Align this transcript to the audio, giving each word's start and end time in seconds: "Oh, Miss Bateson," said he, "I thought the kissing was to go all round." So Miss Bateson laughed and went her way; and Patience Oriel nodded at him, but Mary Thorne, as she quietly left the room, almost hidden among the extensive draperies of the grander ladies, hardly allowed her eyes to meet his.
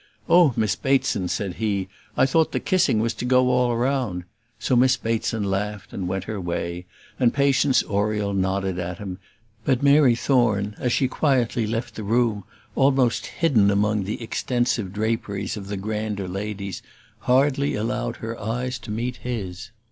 "Oh, 0.27 0.51
Miss 0.57 0.75
Bateson," 0.75 1.27
said 1.27 1.57
he, 1.57 1.87
"I 2.17 2.25
thought 2.25 2.53
the 2.53 2.59
kissing 2.59 3.01
was 3.01 3.13
to 3.13 3.23
go 3.23 3.51
all 3.51 3.77
round." 3.77 4.23
So 4.57 4.75
Miss 4.75 4.97
Bateson 4.97 5.43
laughed 5.43 5.93
and 5.93 6.07
went 6.07 6.23
her 6.23 6.41
way; 6.41 6.87
and 7.19 7.31
Patience 7.31 7.83
Oriel 7.83 8.33
nodded 8.33 8.79
at 8.79 8.97
him, 8.97 9.19
but 9.63 9.83
Mary 9.83 10.15
Thorne, 10.15 10.73
as 10.79 10.91
she 10.91 11.07
quietly 11.07 11.67
left 11.67 11.93
the 11.93 12.01
room, 12.03 12.45
almost 12.75 13.27
hidden 13.27 13.69
among 13.69 14.05
the 14.05 14.23
extensive 14.23 14.91
draperies 14.91 15.55
of 15.55 15.67
the 15.67 15.77
grander 15.77 16.27
ladies, 16.27 16.81
hardly 17.19 17.75
allowed 17.75 18.15
her 18.15 18.39
eyes 18.41 18.79
to 18.79 18.89
meet 18.89 19.17
his. 19.17 19.69